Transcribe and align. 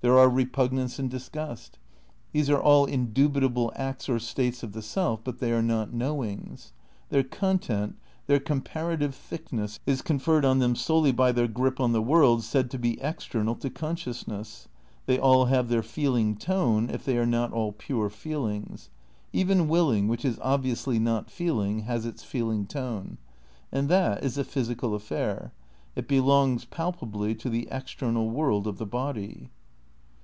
There 0.00 0.16
are 0.16 0.30
repugnance 0.30 1.00
and 1.00 1.10
disgust. 1.10 1.76
These 2.30 2.48
are 2.50 2.62
all 2.62 2.86
indubitable 2.86 3.72
acts 3.74 4.08
or 4.08 4.20
states 4.20 4.62
of 4.62 4.70
the 4.70 4.80
self, 4.80 5.24
but 5.24 5.40
they 5.40 5.50
are 5.50 5.60
not 5.60 5.90
knoAvings. 5.90 6.70
Their 7.08 7.24
content, 7.24 7.96
their 8.28 8.38
comparative 8.38 9.12
thickness, 9.12 9.80
is 9.86 10.00
conferred 10.00 10.44
oil 10.44 10.54
them 10.54 10.76
solely 10.76 11.10
by 11.10 11.32
their 11.32 11.48
grip 11.48 11.80
on 11.80 11.90
the 11.90 12.00
world 12.00 12.44
said 12.44 12.70
to 12.70 12.78
be 12.78 13.00
external 13.00 13.56
to 13.56 13.70
consciousness. 13.70 14.68
They 15.06 15.18
all 15.18 15.46
have 15.46 15.68
their 15.68 15.82
feeling 15.82 16.36
tone, 16.36 16.90
if 16.90 17.04
they 17.04 17.18
are 17.18 17.26
not 17.26 17.52
all 17.52 17.72
pure 17.72 18.08
feelings; 18.08 18.90
even 19.32 19.66
willing, 19.66 20.06
which 20.06 20.24
is 20.24 20.38
obviously 20.40 21.00
not 21.00 21.28
feeling, 21.28 21.80
has 21.80 22.06
its 22.06 22.22
feeling 22.22 22.66
tone.. 22.68 23.18
And 23.72 23.88
that 23.88 24.22
is 24.24 24.38
a 24.38 24.44
physical 24.44 24.94
affair. 24.94 25.52
It 25.96 26.06
be 26.06 26.20
longs, 26.20 26.64
palpably, 26.66 27.34
to 27.34 27.50
the 27.50 27.66
external 27.68 28.30
world 28.30 28.68
of 28.68 28.78
the 28.78 28.86
body. 28.86 29.50